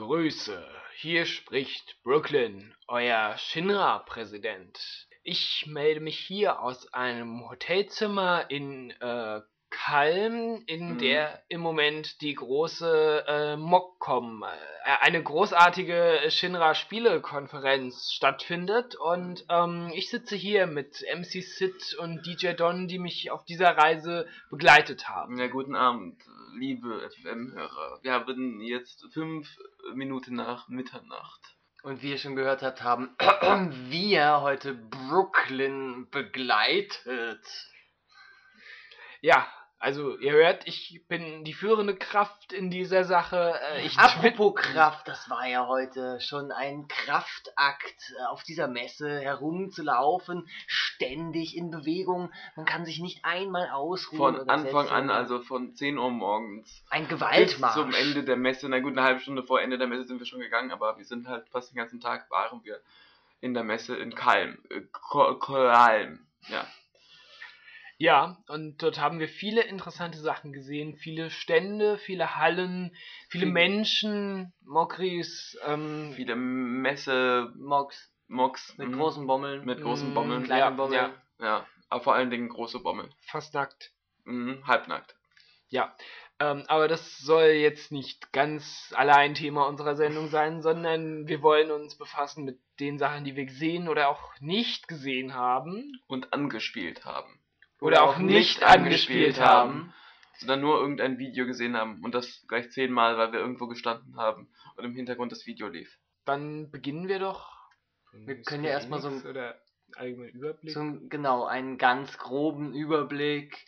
[0.00, 0.66] Grüße,
[0.96, 5.06] hier spricht Brooklyn, euer Shinra-Präsident.
[5.22, 9.42] Ich melde mich hier aus einem Hotelzimmer in äh,
[9.84, 10.98] Kalm, in Mhm.
[10.98, 14.46] der im Moment die große äh, MOCCOM, äh,
[15.00, 18.94] eine großartige Shinra-Spielekonferenz stattfindet.
[18.96, 23.76] Und ähm, ich sitze hier mit MC Sid und DJ Don, die mich auf dieser
[23.76, 25.38] Reise begleitet haben.
[25.38, 26.20] Ja, guten Abend,
[26.58, 28.00] liebe FM-Hörer.
[28.02, 29.48] Wir haben jetzt fünf
[29.94, 31.40] Minuten nach Mitternacht.
[31.82, 33.16] Und wie ihr schon gehört habt, haben
[33.88, 37.46] wir heute Brooklyn begleitet.
[39.22, 39.46] Ja,
[39.80, 43.58] also ihr hört, ich bin die führende Kraft in dieser Sache.
[43.72, 49.20] Äh, Ich Apropos Kraft, das war ja heute schon ein Kraftakt, äh, auf dieser Messe
[49.20, 52.30] herumzulaufen, ständig in Bewegung.
[52.56, 54.18] Man kann sich nicht einmal ausruhen.
[54.18, 57.74] Von oder Anfang an, also von 10 Uhr morgens Ein bis Gewaltmarsch.
[57.74, 58.68] zum Ende der Messe.
[58.68, 61.04] Na gut, eine halbe Stunde vor Ende der Messe sind wir schon gegangen, aber wir
[61.06, 62.80] sind halt fast den ganzen Tag waren wir
[63.40, 64.58] in der Messe in Kalm.
[64.68, 64.82] Äh,
[65.40, 66.66] Kalm, ja.
[68.00, 72.96] Ja, und dort haben wir viele interessante Sachen gesehen, viele Stände, viele Hallen,
[73.28, 79.66] viele Viel- Menschen, Mokris, ähm, Viele Messe, Mox Mox mit mhm, großen Bommeln.
[79.66, 80.44] mit großen Mm, Bommeln.
[80.44, 81.12] kleinen ja, Bommeln.
[81.38, 83.12] ja, Ja, aber vor allen Dingen große Bommeln.
[83.26, 83.90] fast nackt.
[84.24, 85.14] Mhm, halbnackt.
[85.68, 85.94] Ja,
[86.38, 91.70] ähm, aber das soll jetzt nicht ganz allein Thema unserer Sendung sein, sondern wir wollen
[91.70, 96.00] uns befassen mit den Sachen, die wir gesehen oder auch nicht gesehen haben.
[96.06, 97.36] Und angespielt haben.
[97.80, 99.92] Oder, auch nicht angespielt haben.
[100.38, 104.50] sondern nur irgendein Video gesehen haben und das gleich zehnmal, weil wir irgendwo gestanden haben
[104.76, 105.98] und im Hintergrund das Video lief.
[106.24, 107.50] Dann beginnen wir doch.
[108.12, 109.60] Wir können ja erstmal so ein- Oder
[109.96, 110.72] allgemeinen Überblick.
[110.72, 113.66] Zum, genau, einen ganz groben Überblick.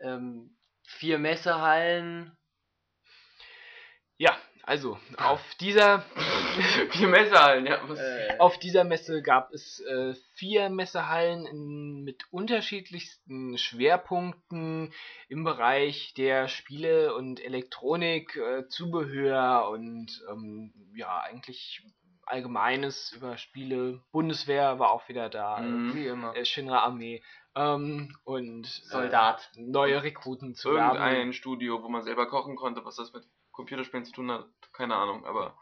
[0.00, 0.56] Ähm,
[0.86, 2.36] vier Messehallen.
[4.16, 6.04] Ja, also auf dieser
[6.90, 7.80] Vier Messerhallen, ja.
[7.88, 7.98] Was?
[7.98, 14.92] Äh, Auf dieser Messe gab es äh, vier Messehallen in, mit unterschiedlichsten Schwerpunkten
[15.28, 21.82] im Bereich der Spiele und Elektronik, äh, Zubehör und ähm, ja, eigentlich
[22.26, 24.00] Allgemeines über Spiele.
[24.10, 25.94] Bundeswehr war auch wieder da, Mhm.
[25.94, 26.34] wie immer.
[26.34, 27.22] äh, Shinra Armee
[27.54, 29.50] ähm, und Soldat.
[29.56, 30.70] Äh, neue Rekruten zu.
[30.70, 34.94] Irgendein Studio, wo man selber kochen konnte, was das mit Computerspielen zu tun hat, keine
[34.96, 35.56] Ahnung, aber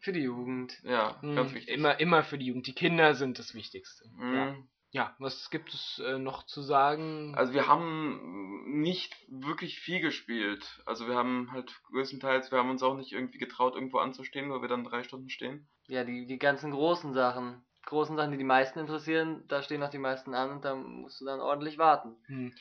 [0.00, 0.78] Für die Jugend.
[0.84, 1.74] ja, Mhm, ganz wichtig.
[1.74, 2.66] Immer, immer für die Jugend.
[2.66, 4.08] Die Kinder sind das Wichtigste.
[4.16, 4.34] Mhm.
[4.34, 4.56] Ja.
[4.92, 7.34] ja, was gibt es äh, noch zu sagen?
[7.36, 10.80] Also wir haben nicht wirklich viel gespielt.
[10.86, 14.62] Also wir haben halt größtenteils, wir haben uns auch nicht irgendwie getraut, irgendwo anzustehen, weil
[14.62, 15.68] wir dann drei Stunden stehen.
[15.88, 17.64] Ja, die, die ganzen großen Sachen.
[17.86, 21.20] Großen Sachen, die die meisten interessieren, da stehen auch die meisten an und da musst
[21.20, 22.14] du dann ordentlich warten.
[22.26, 22.54] Hm.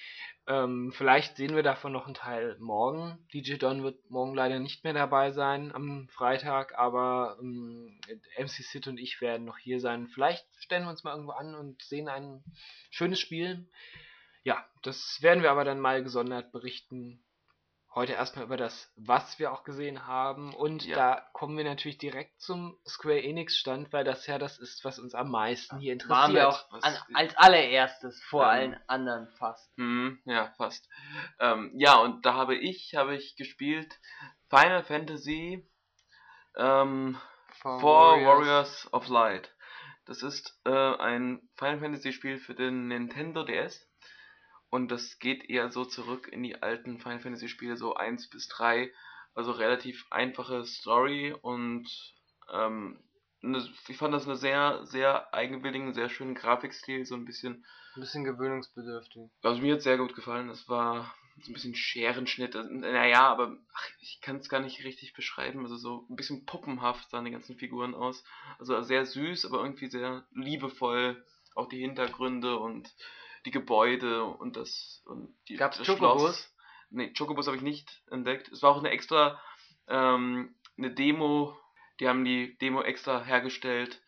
[0.47, 3.19] Ähm, vielleicht sehen wir davon noch einen Teil morgen.
[3.34, 8.00] DJ Don wird morgen leider nicht mehr dabei sein am Freitag, aber ähm,
[8.38, 10.08] MC Sid und ich werden noch hier sein.
[10.08, 12.44] Vielleicht stellen wir uns mal irgendwo an und sehen ein
[12.90, 13.68] schönes Spiel.
[14.44, 17.22] Ja, das werden wir aber dann mal gesondert berichten.
[17.96, 20.54] Heute erstmal über das, was wir auch gesehen haben.
[20.54, 20.96] Und Ja.
[20.96, 25.00] da kommen wir natürlich direkt zum Square Enix Stand, weil das ja das ist, was
[25.00, 26.18] uns am meisten hier interessiert.
[26.20, 29.76] Waren wir auch an, als allererstes vor Ähm, allen anderen fast.
[29.78, 30.88] Mhm, ja, fast.
[31.40, 34.00] Ähm, ja, und da habe ich, habe ich gespielt
[34.50, 35.68] Final Fantasy
[36.56, 37.18] ähm,
[37.62, 39.52] For Four Warriors of Light.
[40.06, 43.89] Das ist äh, ein Final Fantasy Spiel für den Nintendo DS.
[44.69, 48.47] Und das geht eher so zurück in die alten Final Fantasy Spiele, so 1 bis
[48.50, 48.91] 3.
[49.34, 51.88] Also relativ einfache Story und
[52.52, 53.00] ähm,
[53.41, 57.66] ne, ich fand das eine sehr, sehr eigenwilligen, sehr schönen Grafikstil, so ein bisschen
[57.96, 59.29] Ein bisschen gewöhnungsbedürftig.
[59.44, 60.50] also mir hat sehr gut gefallen.
[60.50, 62.56] Das war so ein bisschen Scherenschnitt.
[62.56, 65.62] Also, Naja, aber ach, ich kann es gar nicht richtig beschreiben.
[65.63, 68.24] Also so ein bisschen puppenhaft sahen die ganzen Figuren aus.
[68.58, 71.24] Also sehr süß, aber irgendwie sehr liebevoll.
[71.56, 72.94] Auch die Hintergründe und
[73.46, 76.54] die Gebäude und das und die, Gab's das Chocobos?
[76.90, 78.50] Nee, Chocobos habe ich nicht entdeckt.
[78.50, 79.40] Es war auch eine extra
[79.88, 81.58] ähm, eine Demo.
[82.00, 84.02] Die haben die Demo extra hergestellt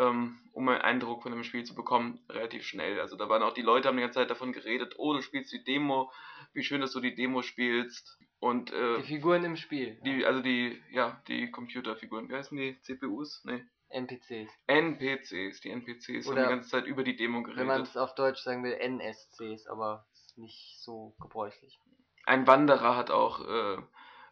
[0.00, 3.00] ähm, um einen Eindruck von dem Spiel zu bekommen, relativ schnell.
[3.00, 5.52] Also da waren auch die Leute, haben die ganze Zeit davon geredet, oh, du spielst
[5.52, 6.10] die Demo,
[6.54, 8.18] wie schön, dass du die Demo spielst.
[8.38, 10.00] Und Die äh, Figuren im Spiel.
[10.02, 12.80] die, also die, ja, die Computerfiguren, wie heißen die?
[12.80, 13.42] CPUs?
[13.44, 13.62] Nee.
[13.90, 14.50] NPCs.
[14.66, 17.88] NPCs, die NPCs haben Oder- die ganze Zeit über die Demo Wenn man geredet.
[17.88, 21.78] es auf Deutsch sagen will, NSCs, aber ist nicht so gebräuchlich.
[22.24, 23.78] Ein Wanderer hat auch äh,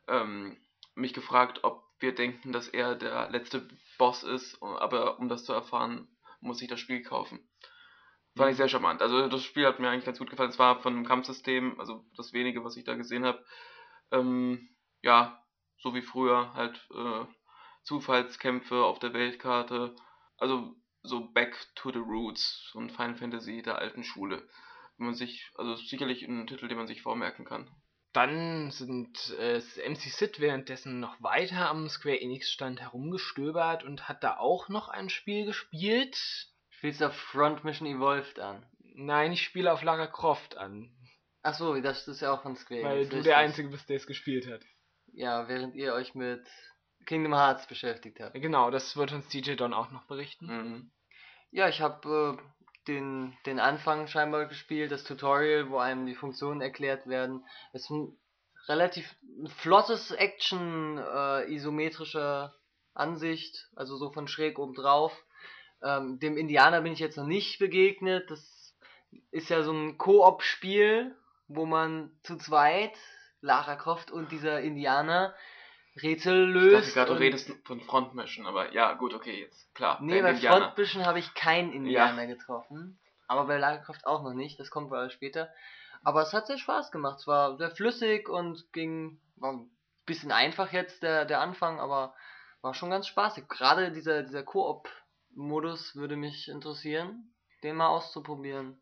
[0.09, 0.57] ähm,
[0.95, 3.67] mich gefragt, ob wir denken, dass er der letzte
[3.99, 6.07] Boss ist, aber um das zu erfahren,
[6.41, 7.41] muss ich das Spiel kaufen.
[8.37, 9.03] Fand ich sehr charmant.
[9.03, 10.51] Also das Spiel hat mir eigentlich ganz gut gefallen.
[10.51, 13.45] Es war von dem Kampfsystem, also das wenige, was ich da gesehen habe,
[14.13, 14.69] ähm,
[15.03, 15.43] ja,
[15.79, 17.25] so wie früher halt äh,
[17.89, 19.97] Zufallskämpfe auf der Weltkarte.
[20.37, 24.47] Also so back to the roots und Final Fantasy der alten Schule.
[24.99, 27.71] Wenn man sich, also sicherlich ein Titel, den man sich vormerken kann.
[28.13, 34.23] Dann sind äh, MC Sid währenddessen noch weiter am Square Enix Stand herumgestöbert und hat
[34.23, 36.17] da auch noch ein Spiel gespielt.
[36.71, 38.67] Spielst du auf Front Mission Evolved an?
[38.95, 40.91] Nein, ich spiele auf Lara Croft an,
[41.43, 43.31] Ach so, das ist ja auch von Square weil Enix, du richtig.
[43.31, 44.63] der Einzige bist, der es gespielt hat.
[45.13, 46.47] Ja, während ihr euch mit
[47.07, 48.35] Kingdom Hearts beschäftigt habt.
[48.35, 50.47] Genau, das wird uns DJ Don auch noch berichten.
[50.47, 50.91] Mhm.
[51.51, 52.43] Ja, ich habe äh,
[52.89, 57.47] den, den Anfang scheinbar gespielt, das Tutorial, wo einem die Funktionen erklärt werden.
[57.73, 58.19] Es ist ein
[58.67, 59.17] relativ
[59.57, 62.55] flottes Action, äh, isometrischer
[62.95, 65.13] Ansicht, also so von schräg oben drauf.
[65.83, 68.31] Ähm, dem Indianer bin ich jetzt noch nicht begegnet.
[68.31, 68.75] Das
[69.31, 71.17] ist ja so ein Koop-Spiel,
[71.47, 72.93] wo man zu zweit,
[73.41, 75.35] Lara Croft und dieser Indianer,
[76.03, 76.75] Rätsel Ich löst.
[76.89, 79.99] dachte gerade, du redest von Front Mission, aber ja, gut, okay, jetzt, klar.
[80.01, 80.67] Nee, bei Indianer.
[80.67, 82.99] Frontbischen habe ich keinen Indianer getroffen.
[83.27, 85.51] Aber bei Lara Croft auch noch nicht, das kommt wohl später.
[86.03, 87.19] Aber es hat sehr Spaß gemacht.
[87.21, 89.71] Es war sehr flüssig und ging, war ein
[90.07, 92.15] bisschen einfach jetzt der, der Anfang, aber
[92.63, 93.49] war schon ganz spaßig.
[93.49, 98.81] Gerade dieser, dieser Koop-Modus würde mich interessieren, den mal auszuprobieren.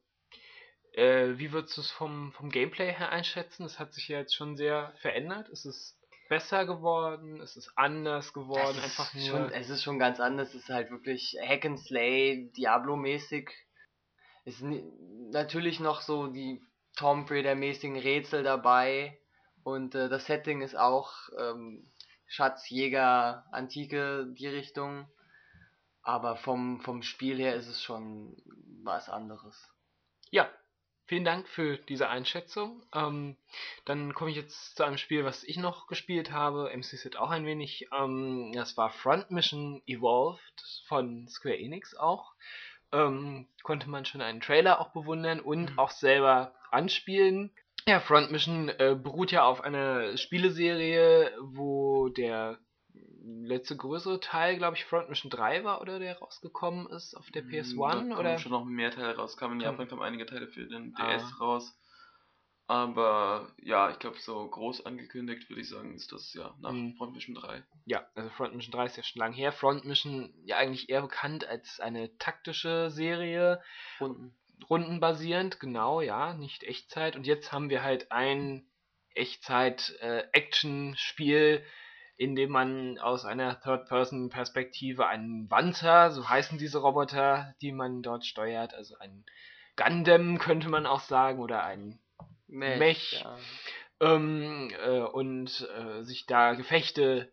[0.92, 3.64] Äh, wie würdest du es vom, vom Gameplay her einschätzen?
[3.64, 5.48] Es hat sich ja jetzt schon sehr verändert.
[5.48, 9.38] Es ist besser geworden, es ist anders geworden, Das einfach ist nur.
[9.40, 10.48] schon, es ist schon ganz anders.
[10.50, 13.50] Es ist halt wirklich Hack and Slay, Diablo-mäßig.
[14.44, 14.84] Es ist ni-
[15.30, 16.62] natürlich noch so die
[16.96, 19.18] Tomb Raider-mäßigen Rätsel dabei.
[19.64, 21.90] Und äh, das Setting ist auch ähm,
[22.26, 25.08] Schatzjäger, Antike, die Richtung.
[26.02, 28.36] Aber vom, vom Spiel her ist es schon
[28.84, 29.56] was anderes.
[30.30, 30.48] Ja,
[31.06, 32.82] vielen Dank für diese Einschätzung.
[32.94, 33.36] Ähm,
[33.84, 36.70] dann komme ich jetzt zu einem Spiel, was ich noch gespielt habe.
[36.76, 37.88] MC Sid auch ein wenig.
[37.96, 42.32] Ähm, das war Front Mission Evolved von Square Enix auch.
[42.92, 45.78] Ähm, konnte man schon einen Trailer auch bewundern und Mhm.
[45.78, 47.52] auch selber anspielen.
[47.88, 52.58] Ja, Front Mission äh, beruht ja auf einer Spieleserie, wo der
[53.28, 57.42] letzte größere Teil, glaube ich, Front Mission 3 war oder der rausgekommen ist auf der
[57.42, 59.36] Mm, PS1 da oder schon noch mehr Teile raus.
[59.36, 61.16] Kamen in Kam- Japan kamen einige Teile für den Ah.
[61.16, 61.76] DS raus.
[62.68, 66.96] Aber ja, ich glaube, so groß angekündigt würde ich sagen, ist das ja nach Mhm.
[66.96, 67.62] Front Mission 3.
[67.84, 69.52] Ja, also Front Mission 3 ist ja schon lange her.
[69.52, 73.62] Front Mission ja eigentlich eher bekannt als eine taktische Serie,
[74.00, 74.36] Runden.
[74.68, 77.14] rundenbasierend, genau, ja, nicht Echtzeit.
[77.14, 78.66] Und jetzt haben wir halt ein
[79.14, 81.64] Echtzeit-Action-Spiel, in
[82.18, 88.74] dem man aus einer Third-Person-Perspektive einen Wanzer, so heißen diese Roboter, die man dort steuert,
[88.74, 89.24] also ein
[89.76, 91.98] Gundam könnte man auch sagen, oder ein
[92.48, 92.78] Mech.
[92.78, 93.20] Mech.
[93.22, 93.38] Ja.
[94.00, 97.30] ähm, äh, und äh, sich da Gefechte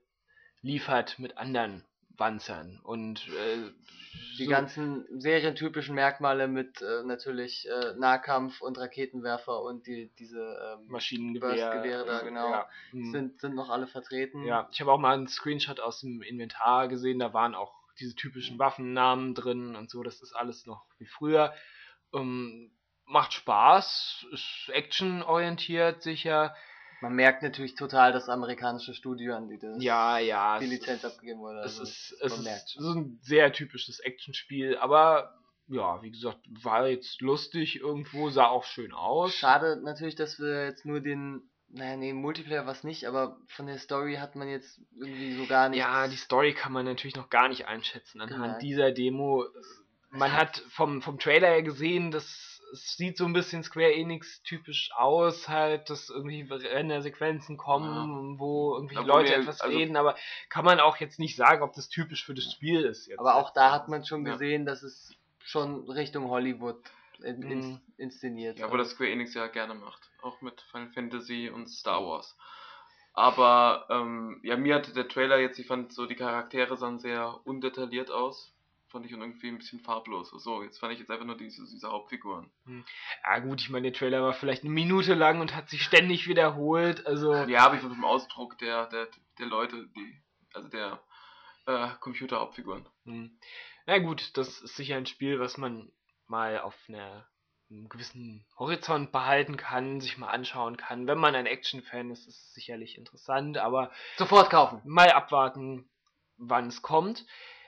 [0.62, 1.86] liefert mit anderen
[2.18, 3.72] Wanzern und äh,
[4.38, 10.40] Die so- ganzen serientypischen Merkmale mit äh, natürlich äh, Nahkampf und Raketenwerfer und die, diese
[10.80, 12.52] ähm, Maschinengewehr Burstgewehre da, äh, genau.
[12.52, 13.12] ja, hm.
[13.12, 14.44] sind, sind noch alle vertreten.
[14.46, 18.16] ja, ich habe auch mal einen Screenshot aus dem Inventar gesehen, da waren auch diese
[18.16, 21.54] typischen Waffennamen drin und so, das ist alles noch wie früher.
[22.14, 22.72] Ähm,
[23.06, 26.56] macht Spaß, ist actionorientiert sicher.
[27.04, 30.58] Man merkt natürlich total das amerikanische Studio, an die das Ja, ja.
[30.60, 31.60] die Lizenz abgegeben wurde.
[31.60, 36.88] Es Also ist, es ist so ein sehr typisches Actionspiel, aber ja, wie gesagt, war
[36.88, 39.34] jetzt lustig irgendwo, sah auch schön aus.
[39.34, 43.80] Schade natürlich, dass wir jetzt nur den, naja, nee, Multiplayer was nicht, aber von der
[43.80, 45.84] Story hat man jetzt irgendwie so gar nichts.
[45.86, 48.60] Ja, die Story kann man natürlich noch gar nicht einschätzen anhand Genau.
[48.60, 49.46] dieser Demo.
[50.10, 54.42] Man hat vom, vom Trailer her gesehen, dass es sieht so ein bisschen Square Enix
[54.44, 59.96] typisch aus, halt, dass irgendwie Rendersequenzen kommen, wo irgendwie Obwohl Leute mir- etwas also- reden,
[59.96, 60.16] aber
[60.50, 63.08] kann man auch jetzt nicht sagen, ob das typisch für das Spiel ist.
[63.08, 63.20] Jetzt.
[63.20, 64.34] aber auch da hat man schon Ja.
[64.34, 66.82] gesehen, dass es schon Richtung Hollywood
[67.24, 67.52] in, Mhm.
[67.52, 68.60] ins, inszeniert.
[68.60, 70.10] Ja, wo das Square Enix ja gerne macht.
[70.22, 72.36] Auch mit Final Fantasy und Star Wars.
[73.14, 77.40] Aber ähm, ja, mir hatte der Trailer jetzt, ich fand so die Charaktere sahen sehr
[77.46, 78.52] undetailliert aus.
[78.94, 80.30] Fand ich und irgendwie ein bisschen farblos.
[80.30, 82.52] So, jetzt fand ich jetzt einfach nur diese, diese Hauptfiguren.
[83.24, 86.28] Ja gut, ich meine, der Trailer war vielleicht eine Minute lang und hat sich ständig
[86.28, 87.08] wiederholt.
[87.08, 89.08] Also Ja, aber ich fand vom Ausdruck der, der,
[89.40, 90.22] der Leute, die,
[90.54, 91.02] also der
[91.66, 92.86] äh, Computer-Hauptfiguren.
[93.06, 93.36] hm.
[93.88, 95.92] na gut, das ist sicher ein Spiel, was man
[96.28, 97.28] mal auf einer
[97.72, 101.08] einem gewissen Horizont behalten kann, sich mal anschauen kann.
[101.08, 104.82] Wenn man ein Action-Fan ist, ist es sicherlich interessant, aber Sofort kaufen.
[104.86, 105.90] mal abwarten,
[106.38, 107.26] wann es kommt.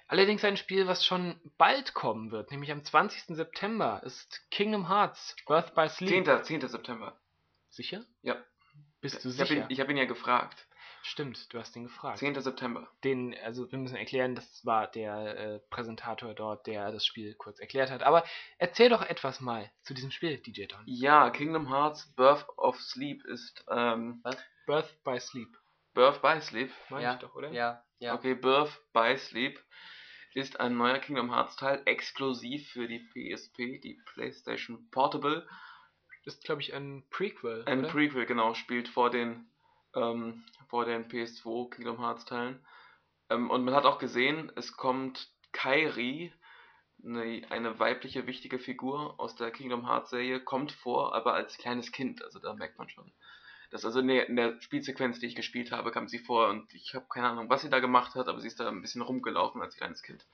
[0.07, 3.35] Allerdings ein Spiel, was schon bald kommen wird, nämlich am 20.
[3.35, 6.25] September, ist Kingdom Hearts Birth by Sleep.
[6.25, 6.43] 10.
[6.43, 6.67] 10.
[6.67, 7.19] September.
[7.69, 8.05] Sicher?
[8.21, 8.35] Ja.
[9.01, 9.61] Bist du Ich habe sicher?
[9.61, 10.67] ihn, ich hab ihn ja gefragt.
[11.01, 12.17] Stimmt, du hast ihn gefragt.
[12.19, 12.39] 10.
[12.41, 12.87] September.
[13.03, 17.59] Den, also wir müssen erklären, das war der äh, Präsentator dort, der das Spiel kurz
[17.59, 18.01] erklärt hat.
[18.01, 18.23] Aber
[18.57, 20.81] erzähl doch etwas mal zu diesem Spiel, DJ Don.
[20.85, 24.23] Ja, Kingdom Hearts Birth of Sleep ist, ähm,
[24.65, 25.55] Birth by Sleep,
[25.93, 26.71] Birth by Sleep?
[26.89, 27.51] meine Ja, ich doch, oder?
[27.51, 28.15] Ja, ja.
[28.15, 29.59] Okay, Birth by Sleep
[30.33, 35.47] ist ein neuer Kingdom Hearts Teil, exklusiv für die PSP, die PlayStation Portable.
[36.25, 37.89] Ist, glaube ich, ein Prequel, Ein oder?
[37.89, 39.47] Prequel, genau, spielt vor den,
[39.95, 42.65] ähm, vor den PS2 Kingdom Hearts Teilen.
[43.29, 46.33] Ähm, und man hat auch gesehen, es kommt Kairi,
[47.03, 51.91] eine, eine weibliche wichtige Figur aus der Kingdom Hearts Serie, kommt vor, aber als kleines
[51.91, 52.23] Kind.
[52.23, 53.13] Also da merkt man schon.
[53.71, 56.73] Das also in der, in der Spielsequenz, die ich gespielt habe, kam sie vor und
[56.73, 59.01] ich habe keine Ahnung, was sie da gemacht hat, aber sie ist da ein bisschen
[59.01, 60.25] rumgelaufen als kleines Kind.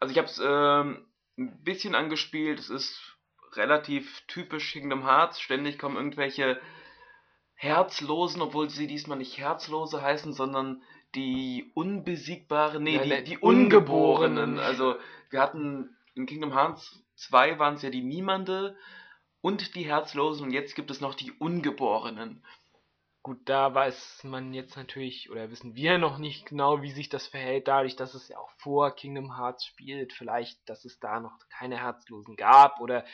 [0.00, 1.06] Also ich habe es ähm,
[1.38, 2.58] ein bisschen angespielt.
[2.58, 3.16] Es ist
[3.52, 5.40] relativ typisch Kingdom Hearts.
[5.40, 6.60] Ständig kommen irgendwelche
[7.54, 10.82] Herzlosen, obwohl sie diesmal nicht Herzlose heißen, sondern
[11.14, 14.38] die Unbesiegbaren, nee, Nein, die, die Ungeborenen.
[14.38, 14.58] Ungeborenen.
[14.58, 14.96] Also
[15.30, 18.76] wir hatten in Kingdom Hearts 2 waren es ja die Niemande
[19.42, 22.42] und die Herzlosen und jetzt gibt es noch die Ungeborenen.
[23.22, 27.28] Gut, da weiß man jetzt natürlich, oder wissen wir noch nicht genau, wie sich das
[27.28, 30.12] verhält, dadurch, dass es ja auch vor Kingdom Hearts spielt.
[30.12, 33.04] Vielleicht, dass es da noch keine Herzlosen gab, oder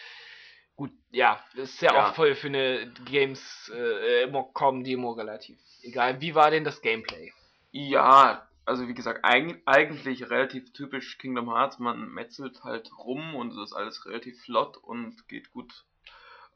[0.76, 2.08] gut, ja, das ist ja, Ja.
[2.08, 5.58] auch voll für eine Games äh, Com Demo relativ.
[5.82, 7.32] Egal, wie war denn das Gameplay?
[7.70, 11.78] Ja, also wie gesagt, eig eigentlich relativ typisch Kingdom Hearts.
[11.78, 15.84] Man metzelt halt rum und es ist alles relativ flott und geht gut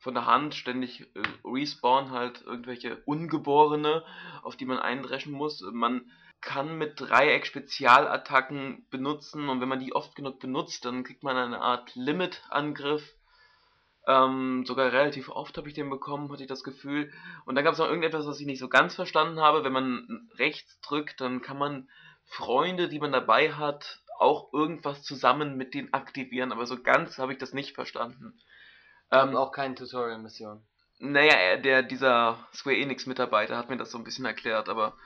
[0.03, 0.55] von der Hand.
[0.55, 4.05] Ständig äh, respawn halt irgendwelche Ungeborene,
[4.43, 5.63] auf die man eindreschen muss.
[5.73, 11.23] Man kann mit Dreieck Spezialattacken benutzen und wenn man die oft genug benutzt, dann kriegt
[11.23, 13.15] man eine Art Limit-Angriff.
[14.09, 17.13] Ähm, sogar relativ oft habe ich den bekommen, hatte ich das Gefühl.
[17.45, 19.63] Und dann gab es noch irgendetwas, was ich nicht so ganz verstanden habe.
[19.63, 21.89] Wenn man rechts drückt, dann kann man
[22.25, 26.51] Freunde, die man dabei hat, auch irgendwas zusammen mit denen aktivieren.
[26.51, 28.37] Aber so ganz habe ich das nicht verstanden.
[29.12, 30.62] Ähm, auch keine Tutorial-Mission.
[30.99, 34.97] naja, er- der, dieser Square Enix-Mitarbeiter hat mir das so ein bisschen erklärt, aber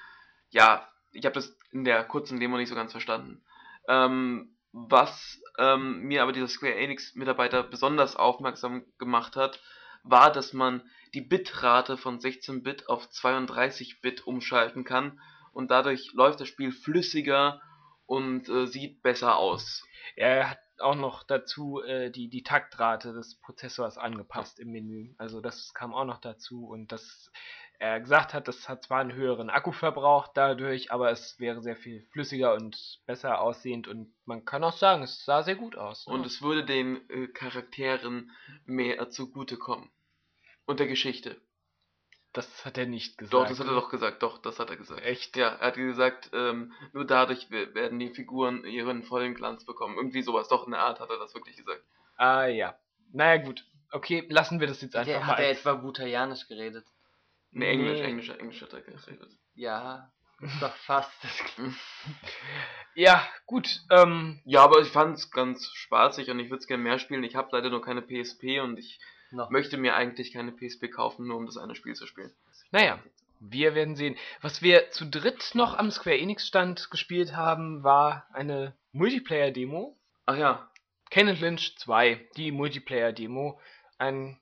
[0.50, 3.42] ja, ich habe das in der kurzen Demo nicht so ganz verstanden.
[3.88, 9.60] Ähm, was ähm, mir aber dieser Square Enix-Mitarbeiter besonders aufmerksam gemacht hat,
[10.02, 10.82] war, dass man
[11.14, 15.18] die Bitrate von 16-Bit auf 32-Bit umschalten kann
[15.52, 17.60] und dadurch läuft das Spiel flüssiger
[18.04, 19.82] und äh, sieht besser aus.
[20.14, 25.14] Er hat auch noch dazu äh, die, die Taktrate des Prozessors angepasst im Menü.
[25.18, 27.30] Also das kam auch noch dazu und das
[27.78, 32.06] er gesagt hat, das hat zwar einen höheren Akkuverbrauch dadurch, aber es wäre sehr viel
[32.10, 36.06] flüssiger und besser aussehend und man kann auch sagen, es sah sehr gut aus.
[36.06, 36.14] ne?
[36.14, 38.32] Und es würde den äh, Charakteren
[38.64, 39.90] mehr zugutekommen.
[40.64, 41.40] Und der Geschichte.
[42.36, 43.34] Das hat er nicht gesagt.
[43.34, 44.22] Doch, das hat er doch gesagt.
[44.22, 45.02] Doch, das hat er gesagt.
[45.02, 45.36] Echt?
[45.36, 49.96] Ja, er hat gesagt, ähm, nur dadurch we- werden die Figuren ihren vollen Glanz bekommen.
[49.96, 50.48] Irgendwie sowas.
[50.48, 51.82] Doch, in der Art hat er das wirklich gesagt.
[52.16, 52.78] Ah ja.
[53.12, 53.64] Naja gut.
[53.92, 55.26] Okay, lassen wir das jetzt einfach Der, mal.
[55.28, 56.84] hat er etwa Butayanisch geredet?
[57.52, 58.04] Nee, Englisch, Nee.
[58.06, 59.30] Englisch, Englisch hat er geredet.
[59.54, 61.72] Ja, ist doch fast das Gleiche.
[62.94, 63.80] Ja, gut.
[63.90, 67.24] Ähm, Ja, aber ich fand's ganz spaßig und ich würde es gerne mehr spielen.
[67.24, 68.98] Ich habe leider nur keine PSP und ich
[69.30, 69.50] Noch.
[69.50, 72.32] möchte mir eigentlich keine PSP kaufen, nur um das eine Spiel zu spielen.
[72.70, 72.98] Naja,
[73.40, 74.16] wir werden sehen.
[74.40, 79.96] Was wir zu dritt noch am Square Enix Stand gespielt haben, war eine Multiplayer-Demo.
[80.26, 80.70] Ach ja,
[81.10, 83.60] Kenneth Lynch 2, die Multiplayer-Demo.
[83.98, 84.38] Ein,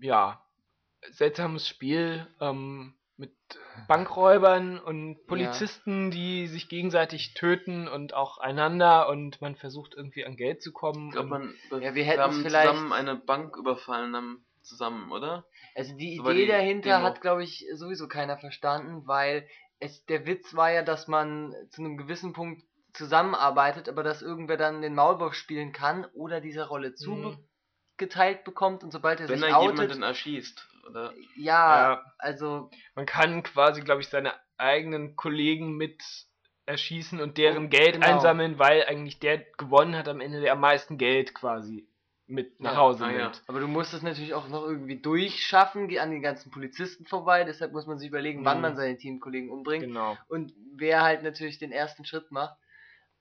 [0.00, 0.44] ja,
[1.10, 3.32] seltsames Spiel ähm, mit
[3.88, 10.36] Bankräubern und Polizisten, die sich gegenseitig töten und auch einander und man versucht irgendwie an
[10.36, 11.08] Geld zu kommen.
[11.08, 15.44] ich glaube, und man Ja, wir haben vielleicht- zusammen eine Bank überfallen haben, zusammen, oder?
[15.74, 17.04] Also die So Idee die dahinter Demo.
[17.04, 19.46] hat, glaube ich, sowieso keiner verstanden, weil
[19.78, 22.62] es der Witz war ja, dass man zu einem gewissen Punkt
[22.94, 27.36] zusammenarbeitet, aber dass irgendwer dann den Maulwurf spielen kann oder dieser Rolle Mhm.
[27.96, 31.12] zugeteilt bekommt und sobald er Wenn sich er outet, jemanden erschießt, oder?
[31.36, 32.02] ja, Ja.
[32.18, 36.02] also Man kann quasi, glaube ich, seine eigenen Kollegen mit
[36.66, 38.06] erschießen und deren Oh, Geld genau.
[38.06, 41.86] einsammeln, weil eigentlich der gewonnen hat am Ende, der am meisten Geld quasi
[42.26, 43.24] mit nach Ja, Hause ah, ja.
[43.24, 43.42] nimmt.
[43.48, 47.44] Aber du musst es natürlich auch noch irgendwie durchschaffen, geh an den ganzen Polizisten vorbei,
[47.44, 48.62] deshalb muss man sich überlegen, wann Mhm.
[48.62, 50.16] man seine Teamkollegen umbringt Genau.
[50.28, 52.56] und wer halt natürlich den ersten Schritt macht.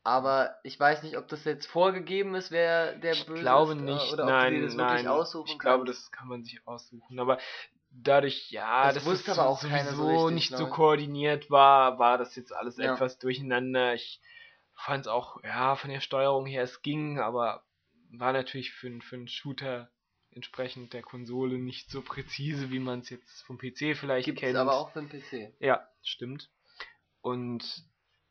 [0.06, 3.80] Aber ich weiß nicht, ob das jetzt vorgegeben ist, wer der Ich Böse glaube ist,
[3.80, 4.12] äh, nicht.
[4.14, 4.90] oder ob nein, du das nein.
[4.90, 7.20] wirklich aussuchen ich glaube, das kann man sich aussuchen.
[7.20, 7.38] Aber
[7.90, 10.70] dadurch, ja, Das das, wusste ist aber auch sowieso so richtig, nicht so ne?
[10.72, 12.94] koordiniert war, war das jetzt alles Ja.
[12.96, 13.94] etwas durcheinander.
[13.94, 14.20] Ich
[14.76, 17.64] fand es auch, ja, von der Steuerung her, es ging, aber
[18.12, 19.90] war natürlich für, einen- für einen Shooter
[20.32, 24.42] entsprechend der Konsole nicht so präzise, wie man es jetzt vom PC vielleicht Gibt es
[24.42, 24.58] kennt.
[24.58, 25.54] aber auch für den PC.
[25.60, 26.50] Ja, stimmt.
[27.22, 27.64] Und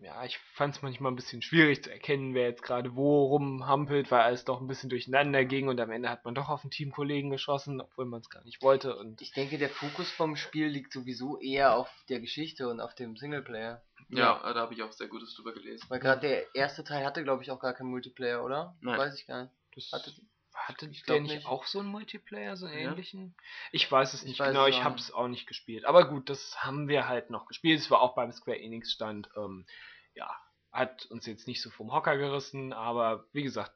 [0.03, 4.11] ja, ich fand es manchmal ein bisschen schwierig zu erkennen, wer jetzt gerade wo rumhampelt,
[4.11, 6.71] weil alles doch ein bisschen durcheinander ging und am Ende hat man doch auf einen
[6.71, 8.97] Teamkollegen geschossen, obwohl man es gar nicht wollte.
[8.97, 12.95] Und Ich denke, der Fokus vom Spiel liegt sowieso eher auf der Geschichte und auf
[12.95, 13.83] dem Singleplayer.
[14.09, 15.87] Ja, da habe ich auch sehr Gutes drüber gelesen.
[15.89, 18.77] Weil gerade der erste Teil hatte, glaube ich, auch gar keinen Multiplayer, oder?
[18.81, 18.99] Nein.
[18.99, 19.53] Weiß ich gar nicht.
[19.75, 20.13] das Hatte,
[20.53, 21.47] hatte ich der nicht, nicht.
[21.47, 22.91] auch so einen Multiplayer, so einen Ja.
[22.91, 23.35] ähnlichen?
[23.71, 25.85] Ich weiß es Ich nicht weiß genau, es ich habe es auch nicht gespielt.
[25.87, 27.81] Aber gut, das haben wir halt noch gespielt.
[27.81, 29.31] Es war auch beim Square Enix Stand.
[29.37, 29.65] Ähm,
[30.15, 30.31] ja,
[30.73, 33.73] hat uns jetzt nicht so vom Hocker gerissen, aber wie gesagt,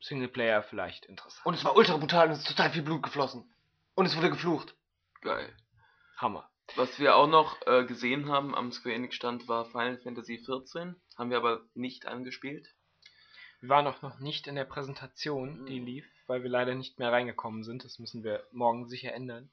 [0.00, 1.44] Singleplayer vielleicht interessant.
[1.46, 3.50] und es war ultra brutal und es ist total viel Blut geflossen.
[3.94, 4.76] Und es wurde geflucht.
[5.22, 5.52] Geil.
[6.18, 6.48] Hammer.
[6.76, 10.94] Was wir auch noch äh, gesehen haben am Square Enix Stand war Final Fantasy XIV.
[11.16, 12.68] Haben wir aber nicht angespielt.
[13.60, 15.86] Wir waren auch noch nicht in der Präsentation, die Mhm.
[15.86, 17.84] lief, weil wir leider nicht mehr reingekommen sind.
[17.84, 19.50] Das müssen wir morgen sicher ändern.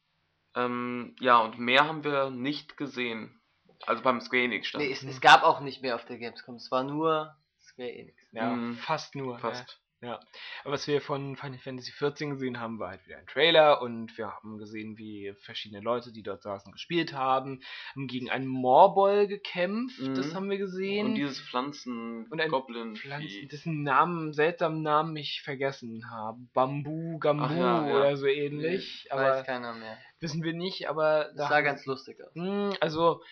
[0.54, 3.42] Ähm, ja, und mehr haben wir nicht gesehen.
[3.86, 4.84] Also beim Square Enix Stand.
[4.84, 6.56] Nee, es, es gab auch nicht mehr auf der Gamescom.
[6.56, 8.18] Es war nur Square Enix.
[8.32, 8.76] Ja, Mhm.
[8.76, 9.40] fast nur.
[9.40, 9.80] Fast.
[10.02, 10.20] Ja.
[10.64, 14.16] Aber was wir von Final Fantasy XIV gesehen haben, war halt wieder ein Trailer und
[14.20, 17.62] wir haben gesehen, wie verschiedene Leute, die dort saßen, gespielt haben,
[17.96, 20.36] haben gegen einen Morbol gekämpft, das Mhm.
[20.36, 21.08] haben wir gesehen.
[21.08, 26.38] Und dieses Pflanzen Und ein Goblin Pflanzen, dessen Namen, seltsamen Namen ich vergessen habe.
[26.54, 27.96] Bambu, Gambu ja, ja.
[27.98, 29.08] oder so ähnlich.
[29.10, 29.98] Weiß aber keiner mehr.
[30.20, 32.36] wissen wir nicht, aber Das sah ganz lustig aus.
[32.36, 33.24] Hm, Also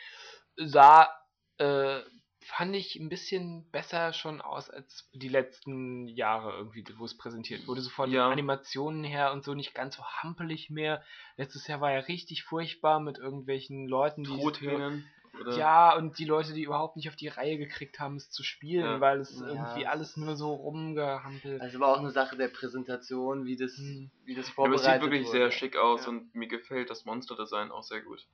[0.58, 1.10] sah,
[1.58, 2.02] äh,
[2.46, 7.68] fand ich ein bisschen besser schon aus als die letzten Jahre irgendwie, wo es präsentiert
[7.68, 7.82] wurde.
[7.82, 8.30] So von Ja.
[8.30, 11.04] Animationen her und so nicht ganz so hampelig mehr.
[11.38, 15.10] Letztes Jahr war ja richtig furchtbar mit irgendwelchen Leuten, die Truthähnen.
[15.40, 18.44] Oder ja, und die Leute, die überhaupt nicht auf die Reihe gekriegt haben, es zu
[18.44, 19.00] spielen, Ja.
[19.00, 21.60] weil es Ja, irgendwie alles nur so rumgehampelt.
[21.62, 24.12] Also war auch eine Sache der Präsentation, wie das, Hm.
[24.26, 25.40] wie das aber vorbereitet es sieht wirklich wurde.
[25.40, 26.10] sehr schick aus Ja.
[26.10, 28.28] und mir gefällt das Monster-Design auch sehr gut.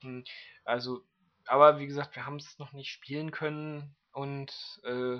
[0.64, 1.04] Also,
[1.50, 4.52] aber wie gesagt, wir haben es noch nicht spielen können und
[4.84, 5.18] äh,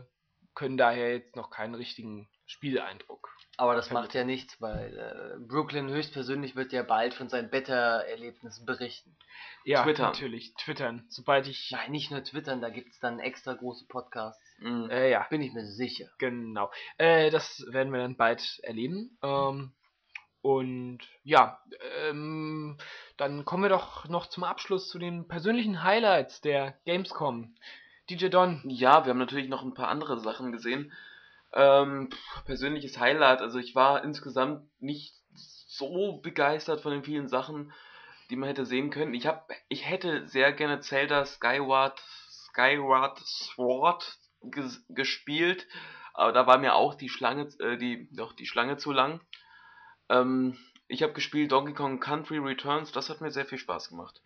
[0.54, 3.28] können daher jetzt noch keinen richtigen Spieleindruck.
[3.56, 8.64] Aber das macht ja nichts, weil äh, Brooklyn höchstpersönlich wird ja bald von seinen Beta-Erlebnissen
[8.64, 9.16] berichten.
[9.64, 10.06] Ja, Twittern.
[10.06, 11.04] natürlich, twittern.
[11.08, 11.70] Sobald ich.
[11.70, 14.42] Nein, nicht nur twittern, da gibt es dann extra große Podcasts.
[14.58, 14.88] Mhm.
[14.90, 16.06] Äh, ja, Bin ich mir sicher.
[16.18, 16.70] genau.
[16.96, 19.18] Äh, das werden wir dann bald erleben.
[19.22, 19.72] Ähm,
[20.42, 21.60] und ja,
[22.08, 22.78] ähm,
[23.20, 27.54] dann kommen wir doch noch zum Abschluss zu den persönlichen Highlights der Gamescom.
[28.08, 28.62] DJ Don.
[28.64, 30.90] Ja, wir haben natürlich noch ein paar andere Sachen gesehen.
[31.52, 32.08] Ähm,
[32.46, 37.72] persönliches Highlight, also ich war insgesamt nicht so begeistert von den vielen Sachen,
[38.30, 39.12] die man hätte sehen können.
[39.12, 45.66] Ich hab, ich hätte sehr gerne Zelda Skyward, Skyward Sword ges gespielt,
[46.14, 49.20] aber da war mir auch die Schlange, äh, die, doch die Schlange zu lang.
[50.08, 50.56] Ähm,
[50.90, 54.20] ich habe gespielt Donkey Kong Country Returns, das hat mir sehr viel Spaß gemacht.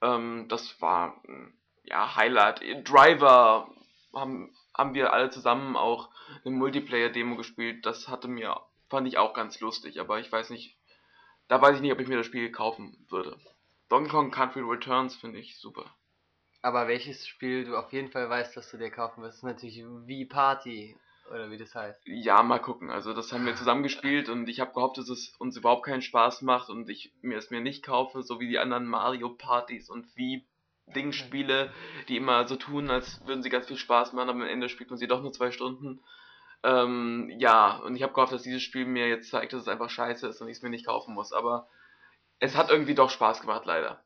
[0.00, 1.52] Ähm, das war mm,
[1.84, 2.62] ja Highlight.
[2.88, 3.68] Driver
[4.14, 6.08] haben, haben wir alle zusammen auch
[6.44, 7.84] eine Multiplayer-Demo gespielt.
[7.84, 10.76] Das hatte mir, fand ich auch ganz lustig, aber ich weiß nicht,
[11.48, 13.36] da weiß ich nicht, ob ich mir das Spiel kaufen würde.
[13.88, 15.84] Donkey Kong Country Returns finde ich super.
[16.62, 19.84] Aber welches Spiel du auf jeden Fall weißt, dass du dir kaufen wirst, ist natürlich
[19.84, 20.96] Wii Party.
[21.30, 22.00] Oder wie das heißt.
[22.06, 22.90] Ja, mal gucken.
[22.90, 26.02] Also das haben wir zusammen gespielt und ich habe gehofft, dass es uns überhaupt keinen
[26.02, 29.90] Spaß macht und ich mir es mir nicht kaufe, so wie die anderen Mario Partys
[29.90, 30.46] und wie
[30.94, 31.72] Dingspiele,
[32.08, 34.90] die immer so tun, als würden sie ganz viel Spaß machen, aber am Ende spielt
[34.90, 36.00] man sie doch nur zwei Stunden.
[36.62, 39.90] Ähm, ja, und ich habe gehofft, dass dieses Spiel mir jetzt zeigt, dass es einfach
[39.90, 41.68] scheiße ist und ich es mir nicht kaufen muss, aber
[42.38, 44.02] es hat irgendwie doch Spaß gemacht, leider.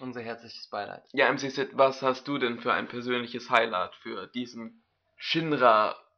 [0.00, 1.02] Unser herzliches Beileid.
[1.12, 4.82] Ja, MC Sid, was hast du denn für ein persönliches Highlight für diesen
[5.16, 6.09] Shinra-Com-Tag?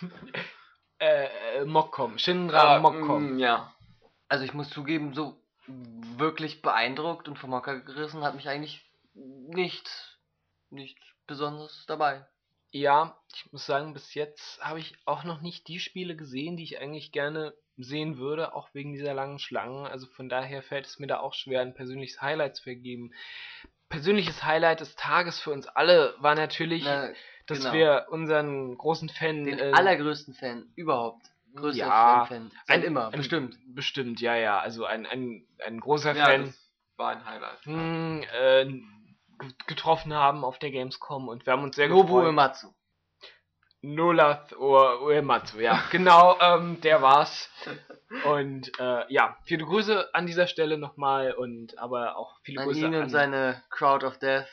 [1.02, 2.18] Äh, äh, Moccom.
[2.18, 3.36] Shinra Moccom.
[3.36, 3.74] mm, ja.
[4.28, 10.18] Also ich muss zugeben, so wirklich beeindruckt und vom Hocker gerissen hat mich eigentlich nichts,
[10.68, 12.26] nichts Besonderes dabei.
[12.70, 16.64] Ja, ich muss sagen, bis jetzt habe ich auch noch nicht die Spiele gesehen, die
[16.64, 19.86] ich eigentlich gerne sehen würde, auch wegen dieser langen Schlangen.
[19.86, 23.12] Also von daher fällt es mir da auch schwer, ein persönliches Highlight zu vergeben.
[23.88, 27.10] Persönliches Highlight des Tages für uns alle war natürlich, Na,
[27.50, 27.72] dass genau.
[27.72, 29.44] wir unseren großen Fan.
[29.44, 31.22] den äh, allergrößten Fan überhaupt.
[31.54, 32.50] Größter Ja, Fan.
[32.66, 33.56] Seit ein- immer, ein- bestimmt.
[33.74, 34.58] Bestimmt, ja, ja.
[34.60, 36.44] Also ein, ein, ein großer Ja, Fan.
[36.46, 37.66] das war ein Highlight.
[37.66, 38.80] mh, äh, g-
[39.66, 42.28] getroffen haben auf der Gamescom und wir haben uns sehr Nobu gefreut.
[42.28, 42.68] Ematsu.
[43.82, 47.48] Nolath Ue- Uematsu, ja, genau, ähm, der war's.
[48.24, 52.80] Und äh, ja, viele Grüße an dieser Stelle nochmal und aber auch viele An Grüße
[52.80, 54.48] ihn und an seine Crowd of Death.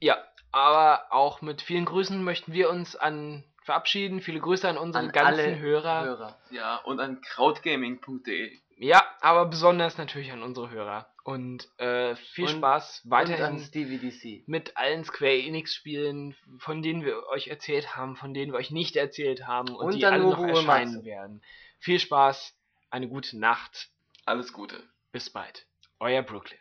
[0.00, 0.16] ja,
[0.58, 4.20] aber auch mit vielen Grüßen möchten wir uns an verabschieden.
[4.20, 6.04] Viele Grüße an unsere An ganzen Hörer.
[6.04, 6.38] Hörer.
[6.50, 8.56] Ja, und an krautgaming.de.
[8.80, 11.06] Ja, aber besonders natürlich an unsere Hörer.
[11.24, 14.44] Und äh, viel Und- Spaß weiterhin DVDC.
[14.48, 18.70] mit allen Square Enix Spielen, von denen wir euch erzählt haben, von denen wir euch
[18.70, 21.04] nicht erzählt haben und, Und die alle noch erscheinen Uematsu.
[21.04, 21.42] werden.
[21.80, 22.54] Viel Spaß,
[22.90, 23.88] eine gute Nacht,
[24.24, 24.82] Alles Gute.
[25.12, 25.66] bis bald.
[26.00, 26.58] Euer Brooklyn.